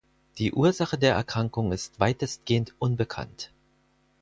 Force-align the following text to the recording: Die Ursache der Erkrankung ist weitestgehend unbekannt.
Die 0.39 0.51
Ursache 0.53 0.97
der 0.97 1.13
Erkrankung 1.13 1.71
ist 1.71 1.99
weitestgehend 1.99 2.73
unbekannt. 2.79 3.51